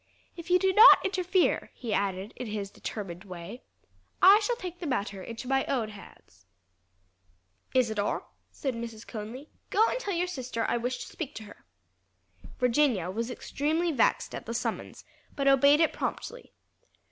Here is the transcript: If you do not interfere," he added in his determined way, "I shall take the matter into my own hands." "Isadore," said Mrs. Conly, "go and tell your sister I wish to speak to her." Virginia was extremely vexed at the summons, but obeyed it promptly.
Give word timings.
If 0.35 0.49
you 0.49 0.57
do 0.57 0.73
not 0.73 0.97
interfere," 1.05 1.69
he 1.75 1.93
added 1.93 2.33
in 2.35 2.47
his 2.47 2.71
determined 2.71 3.23
way, 3.23 3.61
"I 4.19 4.39
shall 4.39 4.55
take 4.55 4.79
the 4.79 4.87
matter 4.87 5.21
into 5.21 5.47
my 5.47 5.63
own 5.67 5.89
hands." 5.89 6.47
"Isadore," 7.75 8.25
said 8.49 8.73
Mrs. 8.73 9.05
Conly, 9.05 9.51
"go 9.69 9.87
and 9.89 9.99
tell 9.99 10.15
your 10.15 10.25
sister 10.25 10.65
I 10.67 10.77
wish 10.77 11.05
to 11.05 11.11
speak 11.11 11.35
to 11.35 11.43
her." 11.43 11.65
Virginia 12.57 13.11
was 13.11 13.29
extremely 13.29 13.91
vexed 13.91 14.33
at 14.33 14.47
the 14.47 14.55
summons, 14.55 15.05
but 15.35 15.47
obeyed 15.47 15.79
it 15.79 15.93
promptly. 15.93 16.51